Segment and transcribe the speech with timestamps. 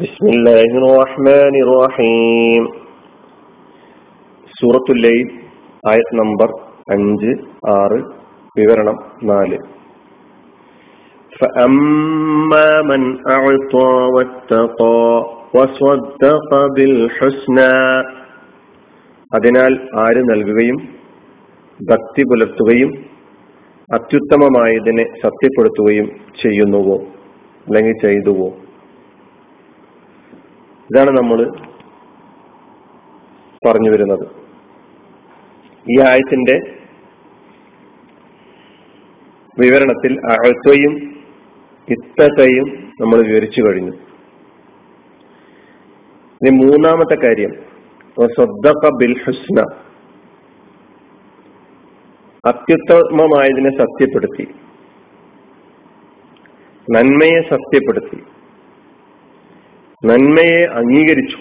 [0.00, 2.62] بسم الله الرحمن الرحيم
[4.54, 5.26] സൂറത്തുൽ ലൈൽ
[5.84, 6.50] ആയത് നമ്പർ
[6.88, 7.32] അഞ്ച്
[7.74, 7.98] ആറ്
[8.56, 8.98] വിവരണം
[9.30, 9.58] നാല്
[11.32, 15.00] فأما من أعطى واتقى
[15.56, 17.74] وصدق بالحسنى
[19.32, 20.78] അതിനാൽ ആര് നൽകുകയും
[21.80, 22.90] ഭക്തി പുലർത്തുകയും
[23.90, 26.06] അത്യുത്തമമായതിനെ സത്യപ്പെടുത്തുകയും
[26.42, 26.96] ചെയ്യുന്നുവോ
[27.66, 28.48] അല്ലെങ്കിൽ ചെയ്തുവോ
[30.91, 31.51] ഇതാണ് നമ്മൾ
[33.67, 34.27] പറഞ്ഞു വരുന്നത്.
[35.89, 36.77] ഈ ആയത്തിന്റെ
[39.59, 41.23] വിവരണത്തിൽ അഴത്വയും
[41.89, 43.91] ഇത്തയും നമ്മൾ വിവരിച്ചു കഴിഞ്ഞു.
[46.45, 47.53] ഇനി മൂന്നാമത്തെ കാര്യം
[48.25, 49.65] സ്വദ്ദഖ ബിൽ ഹുസ്ന.
[52.45, 54.47] അത്യുത്തമമായതിനെ സത്യപ്പെടുത്തി.
[56.91, 58.23] നന്മയെ സത്യപ്പെടുത്തി.
[60.05, 61.37] നന്മയെ അംഗീകരിച്ചു.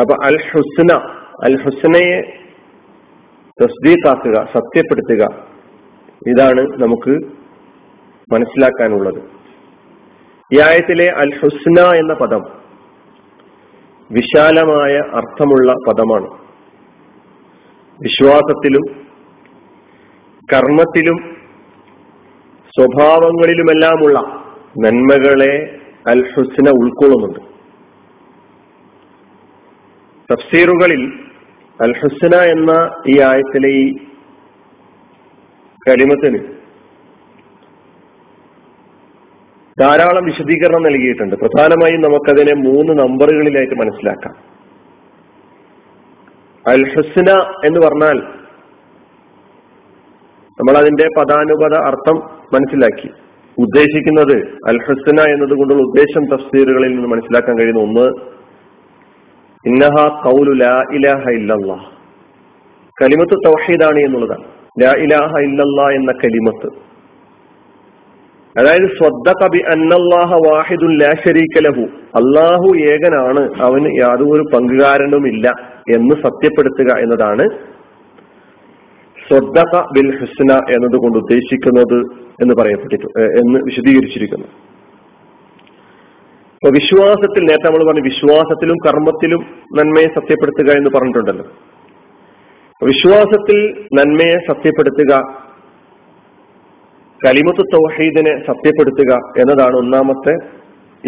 [0.00, 0.94] അപ്പൊ അൽ ഹുസ്ന
[1.44, 2.20] അൽ ഹുസ്നയെ
[3.62, 5.46] തസ്ദീഖാക്കുക സത്യപ്പെടുത്തുക.
[6.26, 7.10] ഇതാണ് നമുക്ക്
[8.32, 9.22] മനസ്സിലാക്കാനുള്ളത്.
[10.54, 12.44] ഈ ആയത്തിലെ അൽ ഹുസ്ന എന്ന പദം
[14.10, 16.30] വിശാലമായ അർത്ഥമുള്ള പദമാണ്.
[18.02, 19.06] വിശ്വാസത്തിലും
[20.52, 21.36] കർമ്മത്തിലും
[22.78, 24.37] സ്വഭാവങ്ങളിലുമെല്ലാമുള്ള
[24.78, 27.40] നന്മകളെ അൽ ഹുസ്ന ഉൾക്കൊള്ളുന്നുണ്ട്.
[30.32, 31.12] തഫ്സീറുകളിൽ
[31.82, 33.94] അൽ ഹുസ്ന എന്ന ഈ ആയത്തിലെ ഈ
[35.88, 36.38] കരിമത്തിന്
[39.80, 41.36] ധാരാളം വിശദീകരണം നൽകിയിട്ടുണ്ട്.
[41.36, 44.34] പ്രധാനമായും നമുക്കതിനെ മൂന്ന് നമ്പറുകളിലായിട്ട് മനസ്സിലാക്കാം.
[46.66, 47.30] അൽ ഹുസ്ന
[47.64, 48.18] എന്ന് പറഞ്ഞാൽ
[50.60, 52.16] നമ്മൾ അതിന്റെ പദാനുപത അർത്ഥം
[52.54, 53.27] മനസ്സിലാക്കി.
[53.60, 54.36] ഉദ്ദേശിക്കുന്നത്
[54.68, 58.06] അൽ ഹുസ്ന എന്നതുകൊണ്ടുള്ള ഉദ്ദേശം തഫ്സീറുകളിൽ നിന്ന് മനസ്സിലാക്കാൻ കഴിയുന്ന ഒന്ന്
[59.66, 61.76] ഇന്നഹ കൗലു ലാ ഇലാഹ ഇല്ലല്ലാ
[63.02, 64.44] കലിമത്ത് തൗഹീദാണ് എന്നുള്ളതാണ്.
[64.82, 66.68] ലാ ഇലാഹ ഇല്ലല്ലാ എന്ന കലിമത്ത്.
[68.56, 71.84] അതായത് സ്വദ്ദഖ ബി അന്നല്ലാഹ വാഹിദുൻ ലാ ശരീക ലഹു.
[72.16, 75.48] അല്ലാഹു ഏകനാണ് അവന് യാതൊരു പങ്കുകാരനുമില്ല
[75.96, 77.48] എന്ന് സത്യപ്പെടുത്തുക എന്നതാണ്
[79.28, 84.46] സ്വദ്ദഖ ബിൽ ഹുസ്ന എന്നതുകൊണ്ട് ഉദ്ദേശിക്കുന്നത് എന്ന് പറയപ്പെട്ടിട്ടു എന്ന് വിശദീകരിച്ചിരിക്കുന്നു.
[86.54, 89.40] അപ്പൊ വിശ്വാസത്തിൽ നേരത്തെ നമ്മൾ പറഞ്ഞു വിശ്വാസത്തിലും കർമ്മത്തിലും
[89.76, 91.44] നന്മയെ സത്യപ്പെടുത്തുക എന്ന് പറഞ്ഞിട്ടുണ്ടല്ലോ.
[92.84, 95.20] വിശ്വാസത്തിൽ നന്മയെ സത്യപ്പെടുത്തുക
[97.26, 100.34] കലിമത്ത് തൗഹീദിനെ സത്യപ്പെടുത്തുക എന്നതാണ് ഒന്നാമത്തെ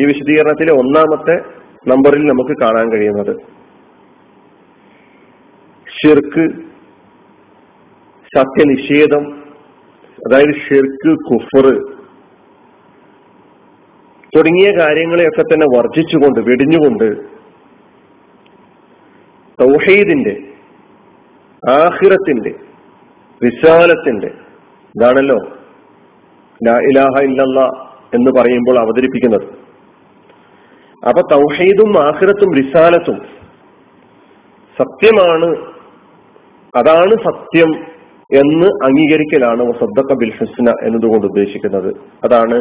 [0.00, 1.40] ഈ വിശദീകരണത്തിലെ ഒന്നാമത്തെ
[1.88, 3.36] നമ്പറിൽ നമുക്ക് കാണാൻ കഴിയുന്നത്.
[6.00, 6.50] ഷിർക്ക്
[8.36, 9.39] സത്യനിഷേധം
[10.20, 11.66] അതായത് ഷിർക്ക് കുഫർ
[14.32, 17.08] തുടങ്ങിയ കാര്യങ്ങളെയൊക്കെ തന്നെ വർജിച്ചുകൊണ്ട് വെടിഞ്ഞുകൊണ്ട്
[19.58, 20.34] തൗഹീദിന്റെ
[21.62, 22.52] ആഹിറത്തിന്റെ
[23.40, 24.30] വിശാലത്തിന്റെ
[24.94, 25.38] ഇതാണല്ലോ
[26.60, 27.60] ലാ ഇലാഹ ഇല്ലല്ല
[28.14, 29.44] എന്ന് പറയുമ്പോൾ അവതരിപ്പിക്കുന്നത്.
[31.02, 33.18] അപ്പൊ തൗഹീദും ആഹിറത്തും റിസാലത്തും
[34.76, 35.48] സത്യമാണ്
[36.74, 37.70] അതാണ് സത്യം
[38.31, 41.89] എന്ന് അംഗീകരിക്കലാണ് സദ്ദഖ ബിൽ ഹുസ്ന എന്നതുകൊണ്ട് ഉദ്ദേശിക്കുന്നത്
[42.27, 42.57] അതാണ്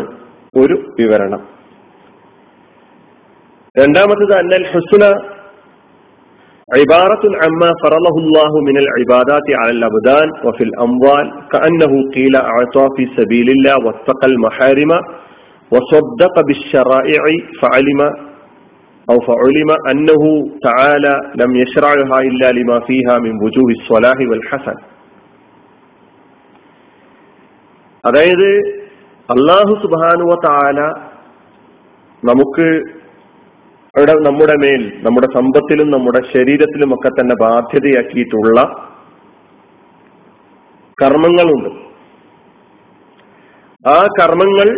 [0.54, 1.42] ഒരു വിവരണം
[3.75, 5.04] രണ്ടാമത്തത് അന്നൽ ഹുസ്ന
[6.69, 13.48] عبارة عما فرضه الله من العبادات على الأبدان وفي الأموال كأنه قيل أعطى في سبيل
[13.50, 14.92] الله واتقى المحارم
[15.72, 17.22] وصدق بالشرائع
[17.62, 18.00] فعلم
[19.08, 20.22] أو فعلم أنه
[20.62, 24.76] تعالى لم يشرعها إلا لما فيها من وجوه الصلاح والحسن
[28.05, 28.49] അതായത്
[29.29, 30.79] അള്ളാഹു സുബാനുവ താല
[32.23, 32.67] നമുക്ക്
[33.95, 38.59] അവിടെ നമ്മുടെ മേൽ നമ്മുടെ സമ്പത്തിലും നമ്മുടെ ശരീരത്തിലും ഒക്കെ തന്നെ ബാധ്യതയാക്കിയിട്ടുള്ള
[40.97, 41.69] കർമ്മങ്ങളുണ്ട്.
[43.85, 44.69] ആ കർമ്മങ്ങൾ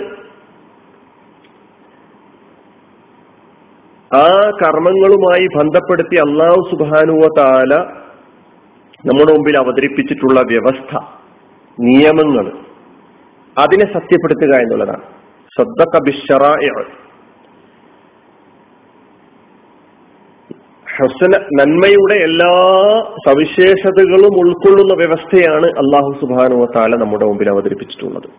[4.11, 4.27] ആ
[4.61, 7.73] കർമ്മങ്ങളുമായി ബന്ധപ്പെടുത്തി അള്ളാഹു സുബാനുവ താല
[9.05, 10.91] നമ്മുടെ മുമ്പിൽ അവതരിപ്പിച്ചിട്ടുള്ള വ്യവസ്ഥ
[11.77, 12.45] നിയമങ്ങൾ
[13.57, 15.01] അതിനെ സത്യപ്പെടുത്തുക എന്നുള്ളതാണ്.
[20.97, 22.49] ഹസന നന്മയുടെ എല്ലാ
[23.27, 28.29] സവിശേഷതകളും ഉൾക്കൊള്ളുന്ന വ്യവസ്ഥയാണ് അള്ളാഹു സുബാനുവ താല നമ്മുടെ മുമ്പിൽ അവതരിപ്പിച്ചിട്ടുള്ളത്.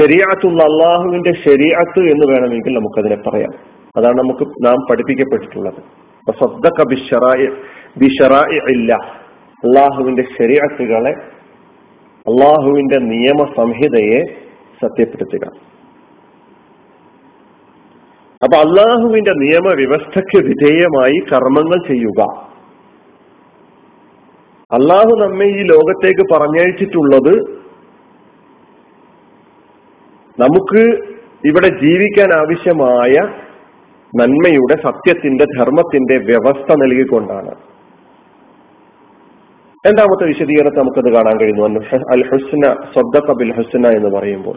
[0.00, 3.58] ശരിയാത്തുള്ള അള്ളാഹുവിന്റെ ശരിയാത്ത് എന്ന് വേണമെങ്കിൽ നമുക്കതിനെ പറയാം.
[3.96, 5.82] അതാണ് നമുക്ക് നാം പഠിപ്പിക്കപ്പെട്ടിട്ടുള്ളത്.
[9.66, 11.39] അള്ളാഹുവിന്റെ ശരിയാത്തുകളെ
[12.28, 14.24] അള്ളാഹുവിന്റെ നിയമ സംഹിതയെ
[14.82, 15.48] സത്യപ്പെടുത്തുക.
[18.44, 22.50] അപ്പൊ അള്ളാഹുവിന്റെ നിയമവ്യവസ്ഥയ്ക്ക് വിധേയമായി കർമ്മങ്ങൾ ചെയ്യുക.
[24.72, 27.60] അള്ളാഹു നമ്മെ ഈ ലോകത്തേക്ക് പറഞ്ഞയച്ചിട്ടുള്ളത്
[30.40, 31.10] നമുക്ക്
[31.44, 33.14] ഇവിടെ ജീവിക്കാൻ ആവശ്യമായ
[34.18, 37.69] നന്മയുടെ സത്യത്തിന്റെ ധർമ്മത്തിന്റെ വ്യവസ്ഥ നൽകിക്കൊണ്ടാണ്.
[39.86, 41.80] രണ്ടാമത്തെ വിശദീകരണത്തെ നമുക്കത് കാണാൻ കഴിയുന്നു?
[42.14, 44.56] അൽ ഹുസ്ന സദ്ദഖ ബിൽ ഹുസ്ന എന്ന് പറയുമ്പോൾ.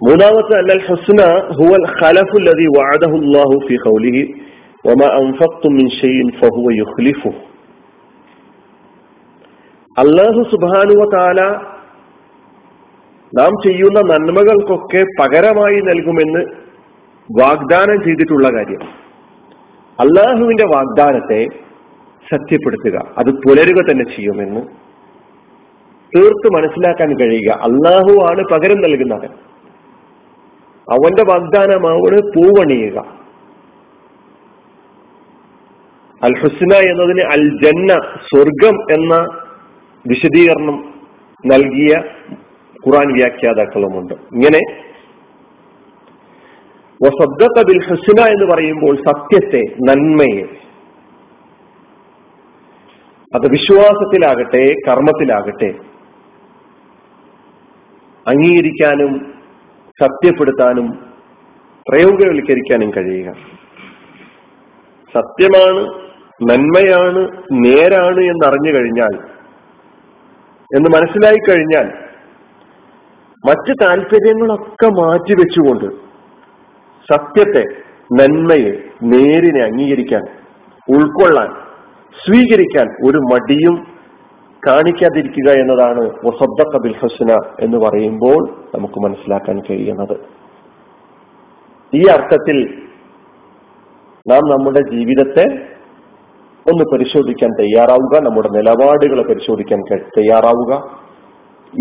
[0.00, 1.20] മൂന്നാമത്തെ അൽ ഹുസ്ന
[1.58, 4.22] ഹുവൽ ഖലഫു ലദി വഅദഹു അല്ലാഹു ഫി ഖൗലിഹി
[4.86, 7.32] വമാ അൻഫഖ്തും മിൻ ഷൈഇൻ ഫഹുവ യുഖ്ലിഫു.
[9.96, 11.40] അല്ലാഹു സുബ്ഹാനഹു വ തആല
[13.32, 16.42] നാം ചെയ്യുന്ന നന്മകൾക്കൊക്കെ പകരമായി നൽകുമെന്ന്
[17.28, 18.82] വാഗ്ദാനം ചെയ്തിട്ടുള്ള കാര്യം.
[19.98, 21.42] അള്ളാഹുവിന്റെ വാഗ്ദാനത്തെ
[22.32, 23.14] സത്യപ്പെടുത്തുക.
[23.18, 24.60] അത് പുലരുക തന്നെ ചെയ്യുമെന്ന്
[26.16, 27.52] തീർത്ത് മനസ്സിലാക്കാൻ കഴിയുക.
[27.52, 29.30] അള്ളാഹു ആണ് പകരം നൽകുന്നത്
[30.92, 32.98] അവന്റെ വാഗ്ദാനമാവണ് പൂവണിയുക.
[36.22, 39.14] അൽ ഹുസ്ന എന്നതിന് അൽ ജന്ന സ്വർഗം എന്ന
[40.08, 40.94] വിശദീകരണം
[41.46, 42.02] നൽകിയ
[42.86, 44.14] ഖുറാൻ വ്യാഖ്യാതാക്കളുമുണ്ട്.
[44.14, 44.86] ഇങ്ങനെ
[47.62, 50.66] ബിൽ ഹുസ്ന എന്ന് പറയുമ്പോൾ സത്യത്തെ നന്മയെ
[53.36, 55.74] അത് വിശ്വാസത്തിലാകട്ടെ കർമ്മത്തിലാകട്ടെ
[58.26, 59.12] അംഗീകരിക്കാനും
[60.02, 60.86] സത്യപ്പെടുത്താനും
[61.88, 63.28] പ്രയോഗവൽക്കരിക്കാനും കഴിയുക.
[65.14, 65.82] സത്യമാണ്
[66.50, 69.14] നന്മയാണ് നേരാണ് എന്നറിഞ്ഞു കഴിഞ്ഞാൽ
[70.76, 71.86] എന്ന് മനസ്സിലായി കഴിഞ്ഞാൽ
[73.44, 75.86] മറ്റ് താല്പര്യങ്ങളൊക്കെ മാറ്റിവെച്ചുകൊണ്ട്
[77.08, 77.64] സത്യത്തെ
[78.12, 78.72] നന്മയെ
[79.02, 80.24] നേരിനെ അംഗീകരിക്കാൻ
[80.88, 81.65] ഉൾക്കൊള്ളാൻ
[82.26, 83.96] സ്വീകരിക്കാൻ ഒരു മടിയും
[84.66, 90.16] കാണിക്കാതിരിക്കുക എന്നതാണ് വസദ്ദഖ ബിൽ ഹുസ്ന എന്ന് പറയുമ്പോൾ നമുക്ക് മനസ്സിലാക്കാൻ കഴിയുന്നത്.
[91.94, 92.82] ഈ അർത്ഥത്തിൽ
[94.28, 95.76] നാം നമ്മുടെ ജീവിതത്തെ
[96.70, 99.80] ഒന്ന് പരിശോധിക്കാൻ തയ്യാറാവുക നമ്മുടെ നിലപാടുകളെ പരിശോധിക്കാൻ
[100.18, 101.00] തയ്യാറാവുക.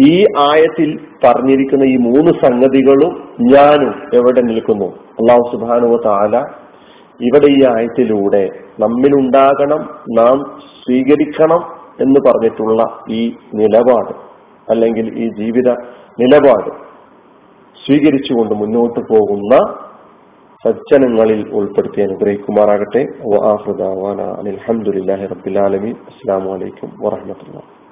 [0.04, 4.86] ഈ ആയത്തിൽ പറഞ്ഞിരിക്കുന്ന ഈ മൂന്ന് സംഗതികളും ഞാനും എവിടെ നിൽക്കുന്നു?
[4.86, 6.65] അള്ളാഹു സുബാനുവ താല
[7.20, 9.82] ഇവിടെ ഈ ആയത്തിലൂടെ നമ്മിലുണ്ടാകണം
[10.20, 10.38] നാം
[10.84, 11.62] സ്വീകരിക്കണം
[12.02, 14.14] എന്ന് പറഞ്ഞിട്ടുള്ള ഈ നിലപാട്
[14.70, 15.70] അല്ലെങ്കിൽ ഈ ജീവിത
[16.20, 16.72] നിലപാട്
[17.86, 19.56] സ്വീകരിച്ചുകൊണ്ട് മുന്നോട്ട് പോകുന്ന
[20.66, 23.02] സജ്ജനങ്ങളിൽ ഉൾപ്പെടുത്തി അനുഗ്രഹിക്കുമാറാകട്ടെ.
[24.40, 27.76] അലഹമുല്ലാഹി റബ്ബിലാലമി അസ്സാം വലൈക്കും വാഹമത്തുള്ള